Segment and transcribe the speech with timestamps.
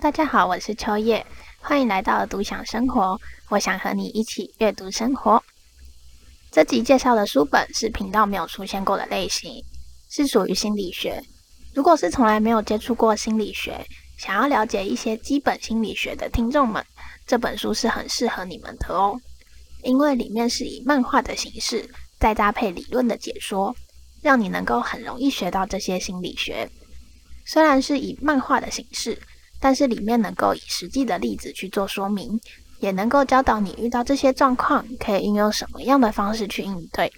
[0.00, 1.26] 大家好，我是秋叶，
[1.58, 3.20] 欢迎来到独享生活。
[3.48, 5.42] 我想和你一起阅读生活。
[6.52, 9.60] 这集介绍的书本是频道没有出现过的类型，
[10.08, 11.20] 是属于心理学。
[11.74, 13.84] 如果是从来没有接触过心理学，
[14.16, 16.84] 想要了解一些基本心理学的听众们，
[17.26, 19.20] 这本书是很适合你们的哦。
[19.82, 21.90] 因为里面是以漫画的形式，
[22.20, 23.74] 再搭配理论的解说，
[24.22, 26.70] 让你能够很容易学到这些心理学。
[27.44, 29.20] 虽然是以漫画的形式，
[29.60, 32.40] 但是里面能够以实际的例子去做说明，
[32.80, 37.12] 也能够教导你遇到这些状况可以运用什么样的方式去应对。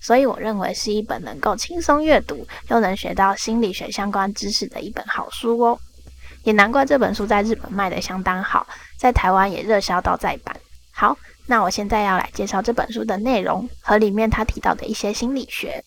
[0.00, 5.78] 所以我认为是一本能够轻松阅读，又能学到心理学相关知识的一本好书哦。
[6.42, 8.66] 也难怪这本书在日本卖得相当好，
[8.98, 10.56] 在台湾也热销到再版。
[10.90, 11.16] 好，
[11.46, 15.84] 那我现在要来介绍这本书的内容和里面他提到的一些心理学。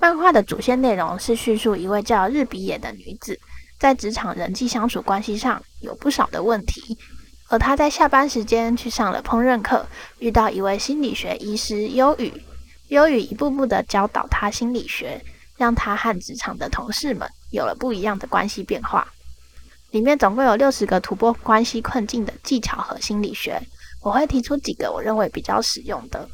[0.00, 3.38] 漫画的主线内容是叙述一位叫日比野的女子，
[3.78, 6.96] 在职场人际相处关系上有不少的问题，
[7.48, 9.86] 而他在下班时间去上了烹饪课，
[10.18, 12.32] 遇到一位心理学医师优羽，
[12.88, 15.22] 优羽一步步的教导他心理学，
[15.56, 19.06] 让他和职场的同事们有了不一样的关系变化。
[19.90, 23.60] 里面总共有六十个突破关系困境的技巧和心理学，
[24.02, 26.28] 我会提出几个我认为比较实用的。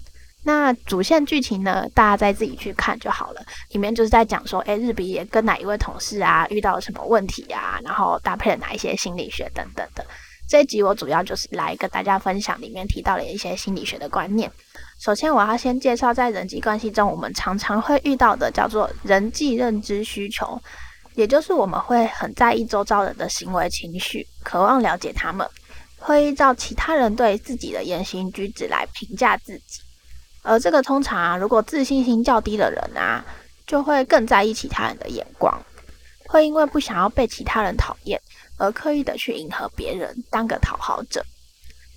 [0.44, 3.40] 那主线剧情呢，大家再自己去看就好了。
[3.70, 10.04] 里面就是在讲说，诶，日比野跟哪一位同事啊遇到了什么问题啊，然后搭配了哪一些心理学等等的。
[10.48, 14.50] 这一集我主要就是来跟大家分享里面提到的一些心理学的观念。
[14.98, 20.60] 首先，我要先介绍在人际关系中我们常常会遇到的叫做人际认知需求，
[21.14, 25.48] 也就是我们会很在意周遭人的行为情绪，渴望了解他们，
[25.98, 29.80] 会依照其他人对自己的言行举止来评价自己。
[30.42, 33.24] 而这个通常啊，如果自信心较低的人啊，
[33.66, 35.56] 就会更在意其他人的眼光，
[36.26, 38.20] 会因为不想要被其他人讨厌，
[38.58, 41.25] 而刻意的去迎合别人，当个讨好者。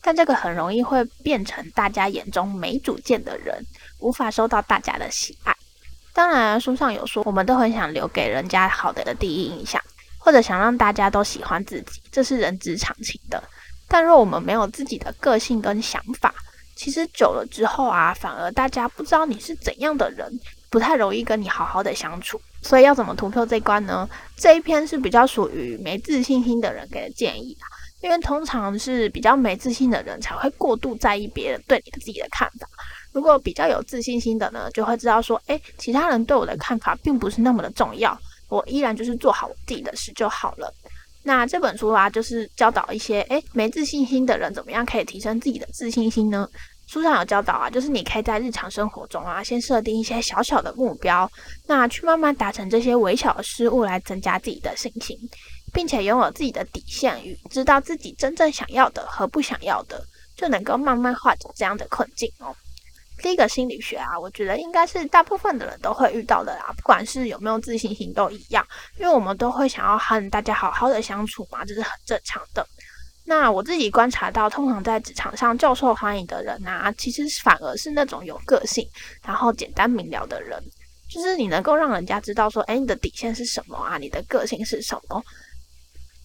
[0.01, 3.65] 但这个很容易会变成大家眼中没主见的人，
[3.99, 5.55] 无法受到大家的喜爱。
[6.13, 9.81] 当然，书上有说，我们都很想留给人家好的第一印象，
[10.19, 13.43] 或者想让大家都喜欢自己，这是人之常情的。
[13.87, 16.33] 但若我们没有自己的个性跟想法，
[16.75, 22.39] 其实久了之后啊，反而大家不知道你是怎样的人，不太容易跟你好好的相处。
[22.61, 24.09] 所以要怎么突破这关呢？
[24.35, 27.65] 这一篇是比较属于没自信心的人给的建议啊，
[28.01, 32.67] 因为通常是比较没自信的人才会过度在意别人对你的自己的看法。
[33.13, 38.17] 如果比较有自信心的呢，就会知道说，诶，其他人对我的看法并不是那么的重要，
[38.49, 40.73] 我依然就是做好我自己的事就好了。
[41.27, 46.47] 那这本书啊，就是教导一些诶没自信心的人怎么样可以提升自己的自信心呢？
[46.85, 51.27] 书上有教导啊，就是你可以在日常生活中啊，先设定一些小小的目标，
[51.65, 55.17] 那去慢慢达成这些微小的事物，来增加自己的信心，
[55.73, 60.05] 并且拥有自己的底线与知道自己真正想要的和不想要的，
[60.37, 62.55] 就能够慢慢化解这样的困境哦。
[63.21, 68.65] 第一个心理学啊，我觉得应该是大部分的人都会遇到的啦，不管是有没有自信心都一样，
[68.99, 72.65] 因为我们都会想要和大家好好的相处嘛，这是很正常的。
[73.27, 78.87] 那我自己观察到，通常在职场上较受欢迎的人啊，其实反而是那种有个性，
[79.25, 80.61] 然后简单明了的人，
[81.09, 83.97] 就是你能够让人家知道说，诶，你的底线是什么啊？
[83.97, 85.23] 你的个性是什么？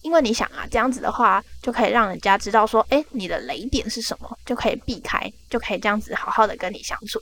[0.01, 7.19] 因为你想啊，这样子的话，就可以让人家知道说，诶，你的雷点是什么，就可以避开，就可以这样子好好的跟你相处。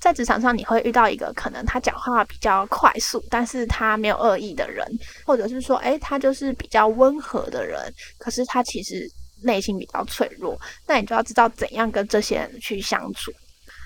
[0.00, 4.86] 在职场上，你会遇到一个可能他讲话比较快速，但是他没有恶意的人，
[5.24, 9.10] 或者是说，诶，他就是比较温和的人，可是他其实
[9.42, 10.60] 内心比较脆弱。
[10.86, 13.32] 那你就要知道怎样跟这些人去相处。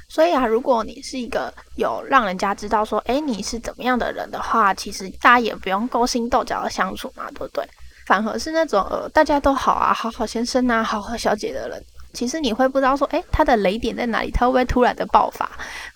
[0.09, 7.65] 所以啊，如果你是一个有让人家知道说，诶，你是怎么样的人的话，其实大家也不用勾心斗角的相处嘛，对不对？
[8.09, 14.31] 反而是那种呃，大家都好啊，好好先生啊，好好小姐的人，其实你会不知道说，诶，他的雷点在哪里？
[14.31, 15.47] 他会不会突然的爆发？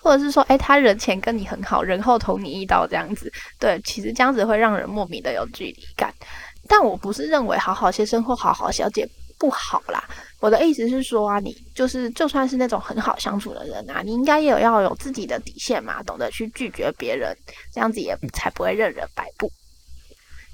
[0.03, 3.33] 或者是说，诶，他人前跟你很好，人后捅你一刀这样子？
[3.59, 6.13] 对，其实这样子会让人莫名的有距离感。
[6.69, 9.09] 但我不是认为好好先生或好好小姐
[9.39, 10.05] 不好啦，
[10.39, 17.35] 我的意思是说啊，你就是就算是那种很好相处的人啊，你应该也有要有自己的底线嘛，懂得去拒绝别人，
[17.73, 19.51] 这样子也才不会任人摆布。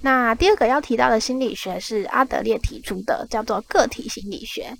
[0.00, 4.72] 那第二个要提到的心理学是阿德烈提出的，叫做个体心理学。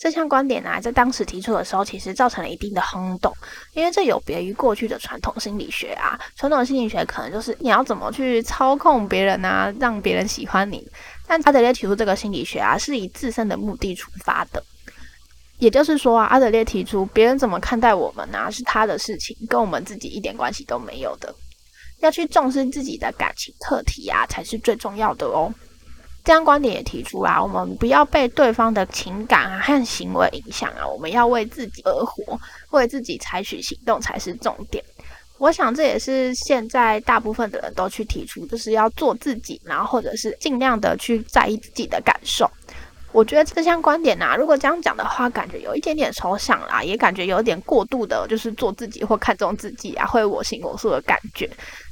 [0.00, 3.34] 这项观点啊，在当时提出的时候，其实造成了一定的轰动，
[3.74, 6.16] 因为这有别于过去的传统心理学啊。
[6.36, 10.86] 传统心理学可能就是你要怎么去操控别人啊，让别人喜欢你。
[11.26, 14.62] 但阿德烈提出这个心理学啊，是以自身的目的出发的。
[15.58, 21.34] 也就是说啊，阿德烈提出别人怎么看待我们啊，是他的事情，跟我们自己一点关系都没有的。
[22.00, 25.52] 要去重视自己的感情课题啊，才是最重要的哦。
[26.24, 32.38] 这样观点也提出啊，我们不要被对方的情感啊和行为影响啊，我们要为自己而活，
[32.70, 34.84] 为自己采取行动才是重点。
[35.38, 42.50] 我想这也是现在大部分的人都去提出，就是要做自己，然后或者是尽量的去在意自己的感受。
[43.12, 51.48] 我觉得这项观点啊，如果这样讲的话，感觉有一点点抽象啦，也感觉有点过度的，就是做自己或看重自己啊，会我行我素的感觉。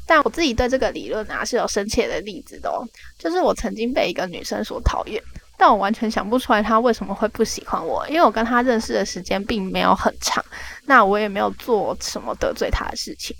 [0.06, 2.86] 但我自己对这个理论啊是有深切的例子的哦，
[3.18, 5.20] 就是我曾经被一个女生所讨厌，
[5.58, 10.44] 但我完全想不出来她为什么会不喜欢我，因为我跟她认识的时间并没有很长，
[10.84, 13.36] 那我也没有做什么得罪她的事情，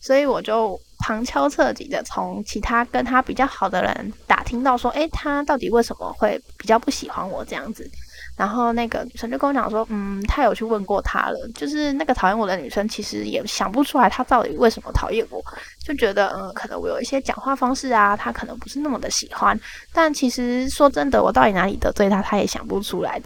[0.00, 7.90] 所以我就旁敲侧击的从其他跟她比较好的人打听到说，诶，她到底为什么会比较不喜欢我这样子。
[8.36, 15.42] 然后那个女生就跟我讲说，嗯，她有去问过他了，就是那个讨厌我的女生，其实也想不出来她到底为什么讨厌我，
[15.84, 19.58] 就觉得，嗯，可能我有一些讲话方式啊，她可能不是那么的喜欢，
[19.92, 23.20] 但其实说真的，我到底哪里得罪她，她也想不出来。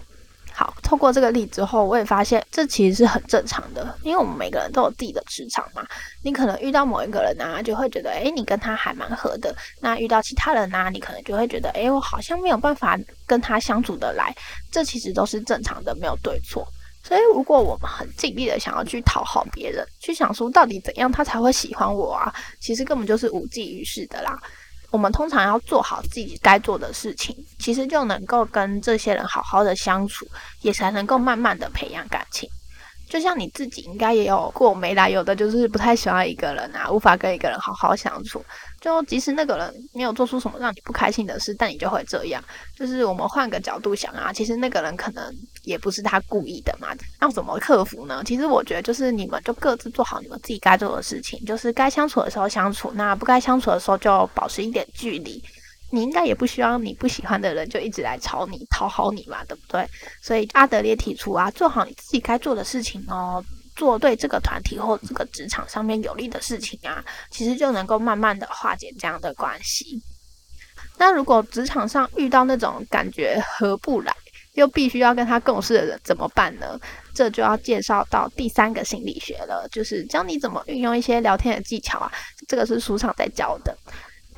[0.59, 5.87] 好，透过这个例子后，我也发现这其实是很正常的，因为我们每个人都有自己的磁场嘛。
[6.25, 9.55] 你可能遇到某一个人啊，就会觉得，诶，你跟他还蛮合的。
[9.81, 14.35] 那遇到其他人啊，你可能就会觉得，诶，我好像没有办法跟他相处得来。
[14.73, 16.67] 这其实都是正常的，没有对错。
[17.05, 24.37] 所以，如果我们很尽力的想要去讨好别人，去想说到底怎样他才会喜欢我啊，其实根本就是无济于事的啦。
[24.91, 30.27] 我们通常要做好自己该做的事情，其实就能够跟这些人好好的相处，
[30.63, 32.49] 也才能够慢慢的培养感情。
[33.09, 38.45] 就像你自己应该也有过没来由的，就是不太喜欢一个人啊，无法跟一个人好好相处。
[38.81, 42.43] 就即使那个人没有做出什么让你不开心的事，但你就会这样。
[42.77, 45.35] 就是我们换个角度想啊，其实那个人可能
[45.65, 46.89] 也不是他故意的嘛。
[47.21, 48.23] 要怎么克服呢？
[48.25, 55.43] 其实我觉得就是你们就各自做好你们自己该做的事情，就是该相处的时候相处，那不该相处的时候就保持一点距离。
[55.91, 59.89] 你应该也不希望你不喜欢的人就一直来吵你、讨好你嘛，对不对？
[60.23, 63.43] 所以阿德烈提出啊，做好你自己该做的事情哦，
[63.75, 70.01] 做对这个团体或这个职场上面有利的事情啊，其实就能够慢慢的化解这样的关系。
[70.99, 74.15] 那如果职场上遇到那种感觉合不来，
[74.55, 76.79] 又必须要跟他共事的人怎么办呢？
[77.15, 82.13] 这就要介绍到第三个心理学了，就是教你怎么运用一些聊天的技巧啊。
[82.49, 83.77] 这个是书上在教的。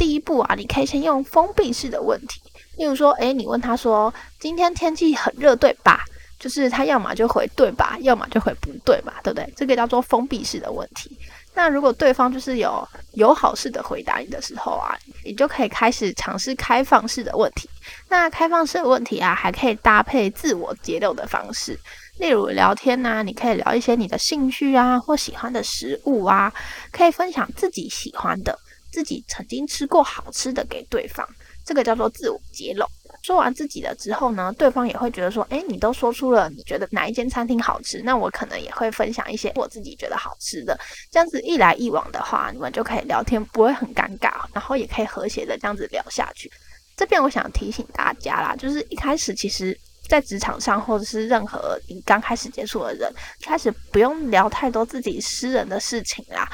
[0.00, 2.40] 第一步啊，你可以先用封闭式的问题，
[2.78, 6.02] 例如说，诶，你问他说，今天天气很热，对吧？
[6.38, 9.52] 就是他要么就回对吧，要么就回不对嘛，对不对？
[9.54, 11.14] 这个叫做封闭式的问题。
[11.52, 17.68] 那如果对方就是有友好式的回答你的时候啊，你就可以开始尝试开放式的问题。
[18.08, 21.78] 那开放式的问题啊，还可以搭配自我揭露的方式，
[22.16, 26.50] 例如聊天呐、你可以聊一些你的兴趣啊，或喜欢的食物啊，
[26.90, 28.58] 可以分享自己喜欢的。
[28.90, 31.26] 自己曾经吃过好吃的给对方，
[31.64, 32.84] 这个叫做自我揭露。
[33.22, 40.78] 说完自己的之后呢，对方也会觉得说，诶，你都说出了你觉得哪一间餐厅好吃，那我可能也会分享一些我自己觉得好吃的。
[41.10, 46.50] 这样子一来一往的话，你们就可以聊天，不会很尴尬，然后也可以和谐的这样子聊下去。
[46.96, 49.78] 这边我想提醒大家啦，就是一开始其实，
[50.08, 56.48] 在职场上或者是任何你刚开始接触的人，开始不用聊太多自己私人的事情啦。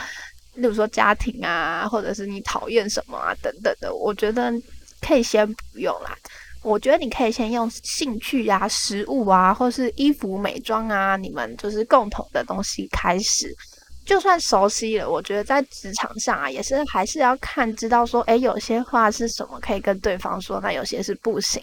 [0.57, 4.53] 例如说家庭啊，或者是你讨厌什么啊等等的，我觉得
[5.01, 6.17] 可以先不用啦。
[6.63, 13.55] 我觉得你可以先用兴趣啊、食物啊，或是衣服美妆啊，你们就是共同的东西开始。
[14.05, 21.61] 就算熟悉了，我觉得在职场上啊，也是还是要看知道说，诶，有些话是什么可以跟对方说，那有些是不行。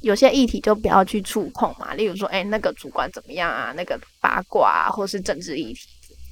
[0.00, 1.92] 有些议题就不要去触碰嘛。
[1.94, 3.72] 例如说，诶，那个主管怎么样啊？
[3.74, 5.80] 那个八卦啊，或是政治议题，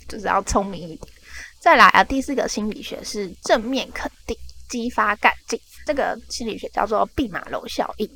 [0.09, 1.13] 就是要聪明一点。
[1.67, 4.37] 再来啊，第四个心理学是正面肯定，
[4.69, 5.59] 激发干劲。
[5.85, 8.09] 这个心理学叫做毕马龙效应。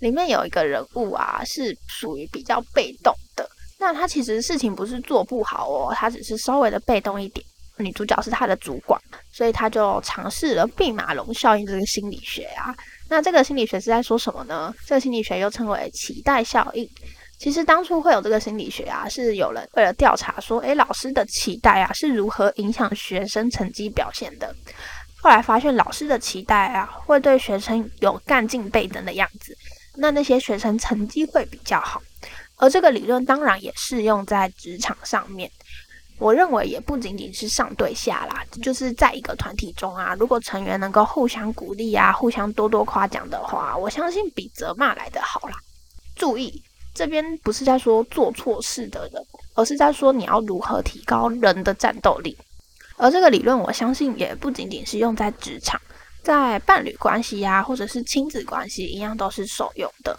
[0.00, 3.48] 里面有一个人物啊，是属于比较被动的。
[3.78, 7.42] 那他其实事情不是做不好哦，他只是稍微的被动一点。
[7.78, 9.00] 女主角是他的主管，
[9.32, 12.76] 所以他就尝试了毕马龙效应这个心理学啊。
[13.08, 14.74] 那这个心理学是在说什么呢？
[14.84, 16.86] 这个心理学又称为期待效应。
[17.38, 24.52] 其实当初会有这个心理学啊，是有人为了调查说，诶，老师的期待啊是如何影响学生成绩表现的。
[25.20, 29.56] 后来发现，老师的期待啊会对学生有干劲倍增的样子，
[29.96, 32.02] 那那些学生成绩会比较好。
[32.56, 35.48] 而这个理论当然也适用在职场上面。
[36.18, 45.54] 我认为也不仅仅是上对下啦，就是在一个团体中啊，如果成员能够互相鼓励啊，互相多多夸奖的话，我相信比责骂来的好啦。
[46.16, 46.60] 注意。
[46.98, 49.22] 这边不是在说做错事的人，
[49.54, 52.36] 而是在说你要如何提高人的战斗力。
[52.96, 55.80] 而这个理论，我相信也不仅仅是用在职场，
[56.24, 60.18] 在伴侣关系呀、或者是亲子关系，一样都是受用的。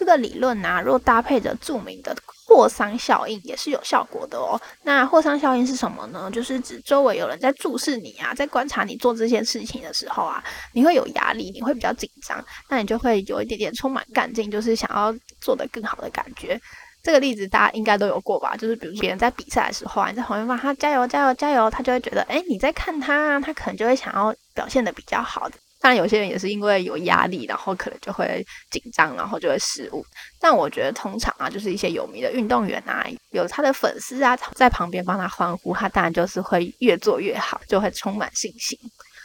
[0.00, 2.16] 这个理论啊，若搭配着著名的
[2.46, 4.58] 霍桑效应，也是有效果的哦。
[4.82, 6.30] 那霍桑效应是什么呢？
[6.32, 10.42] 就是指周围有人在注视你啊，在观察你做这件事情的时候啊，
[10.72, 16.58] 你会有压力，你会比较紧张，那你就会有一点点充满干劲，就是想要做得更好的感觉。
[17.02, 18.56] 这个例子大家应该都有过吧？
[18.56, 25.56] 就是比如别人在比赛的时候啊，你在旁边骂他加油加油加油，他就会觉得，哎，你在看他，他可能就会想要表现得比较好的。
[25.80, 30.04] 当然，有些人也是因为有压力，然后可能就会紧张，然后就会失误。
[30.38, 38.78] 但我觉得，通常啊，就是一些有名的运动员啊，有他的粉丝啊，在旁边帮他欢呼，他当然就是会越做越好，就会充满信心。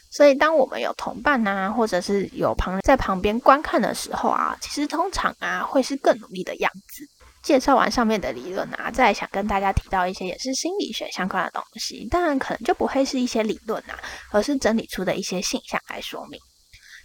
[0.10, 7.06] 所以，当我们有同伴啊，或者是有旁人在旁边观看的时候啊，其实通常啊，会是更努力的样子。
[7.46, 13.94] 介绍完上面的理论啊，再想跟大家提到一些也是心理学相关的东西，当然可能就不会是一些理论啊，
[14.32, 16.40] 而是整理出的一些现象来说明。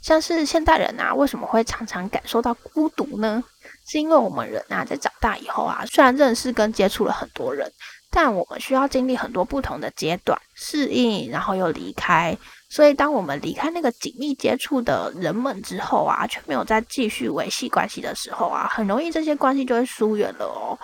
[0.03, 3.45] 像是现代人啊，为什么会常常感受到孤独呢？
[3.87, 7.71] 是因为我们人啊，在长大以后啊，虽然认识跟接触了很多人，
[8.11, 12.35] 但我们需要经历很多不同的阶段，适应，然后又离开。
[12.71, 20.79] 所以，当我们离开那个紧密接触的人们之后啊，却没有再继续维系关系的时候啊，很容易这些关系就会疏远了哦。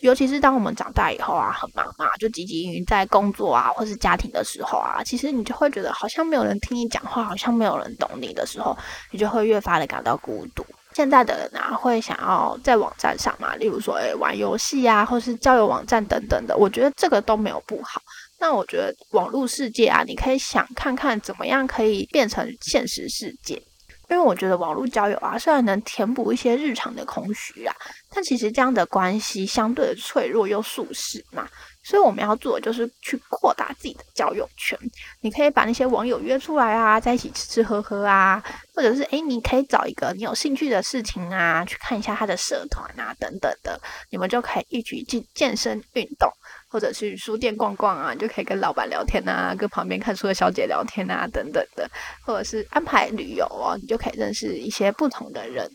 [0.00, 8.76] 尤其是当我们长大以后啊，很忙嘛，就汲汲营营在工作啊，或是家庭的时候啊，其实你就会觉得好像没有人听你讲话，好像没有人懂你的时候，
[9.10, 10.65] 你就会越发的感到孤独。
[10.96, 18.00] 现在的人啊，会想要在网站上嘛，例如说，诶，玩游戏啊，或是交友网站等等的，我觉得这个都没有不好。
[18.40, 23.62] 那我觉得网络世界啊，你可以想看看怎么样可以变成现实世界，
[24.08, 27.76] 因为我觉得网络交友啊，虽然能填补一些日常的空虚啊，
[28.08, 31.46] 但其实这样的关系相对的脆弱又速食嘛。
[31.86, 34.76] 所以我们要做的就是去扩大自己的交友圈。
[35.20, 38.42] 你可以把那些网友约出来啊，在一起吃吃喝喝啊，
[38.74, 46.28] 或者是诶，你可以找一个你有兴趣的事情啊，去看一下他的社团啊，等等的，你们就可以一起去健身运动。
[46.68, 51.88] 或者去书店逛逛啊，你就可以跟老板聊天啊，跟旁边看书的小姐聊天啊，等等的，
[52.22, 55.70] 或者是安排旅游哦，你就可以认识一些不同的人。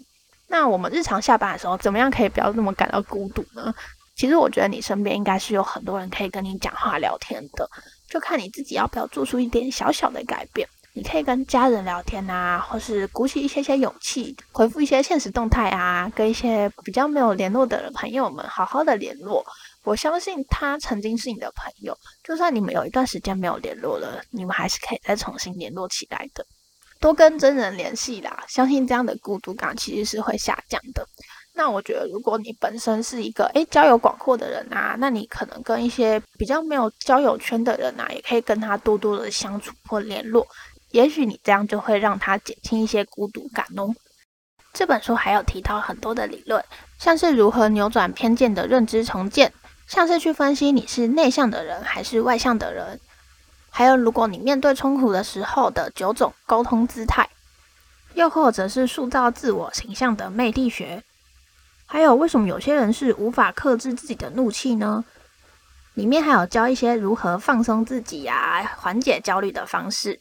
[0.48, 3.74] 那我们日常下班的时候，怎么样可以不要那么感到孤独呢？
[4.22, 7.68] 其实我觉得你身边应该是有很多人可以跟你讲话聊天的，
[8.08, 10.70] 就看你自己要不要做出一点小小的改变。
[10.94, 19.44] 你可以跟家人聊天啊，或是鼓起一些些勇气，回复一些现实动态啊，跟一些比较没有联络的朋友们好好的联络。
[19.86, 26.46] 我相信他曾经是你的朋友，就算你们有一段时间没有联络了，你们还是可以再重新联络起来的。
[27.00, 31.04] 多跟真人联系啦，相信这样的孤独感其实是会下降的。
[31.62, 40.48] 那我觉得，如果你本身是一个诶交友广阔的人啊，那你可能跟一些比较没有交友圈的人啊，也可以跟他多多的相处或联络。
[40.90, 43.94] 也许你这样就会让他减轻一些孤独感哦。
[44.74, 46.66] 这本书还有提到很多的理论，
[46.98, 49.54] 像是如何扭转偏见的认知重建。
[49.88, 53.00] 像是去分析你是内向的人还是外向的人，
[53.70, 57.30] 还有如果你面对冲突的时候的九种沟通姿态，
[58.16, 61.04] 又或者是塑造自我形象的魅力学，
[61.92, 65.04] 还有为什么有些人是无法克制自己的怒气呢？
[65.94, 70.18] 里面还有教一些如何放松自己呀、啊、缓解焦虑的方式，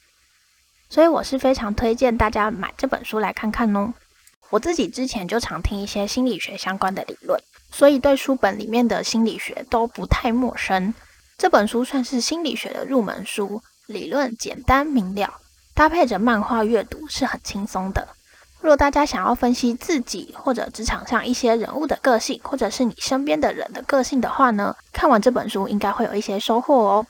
[0.89, 3.95] 所以我是非常推荐大家买这本书来看看哦。
[4.49, 7.41] 我自己之前就常听一些心理学相关的理论。
[7.71, 10.93] 所以对书本里面的心理学都不太陌生。
[11.39, 15.35] 这本书算是心理学的入门书，理论简单明了，
[15.73, 18.09] 搭配着漫画阅读是很轻松的。
[18.61, 27.07] 若大家想要分析自己或者职场上一些人物的个性，或者是你身边的人的个性的话呢，看完这本书应该会有一些收获哦。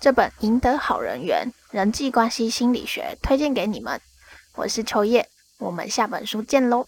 [0.00, 4.00] 这本《赢得好人缘：人际关系心理学》推荐给你们。
[4.54, 6.86] 我是秋叶，我们下本书见喽。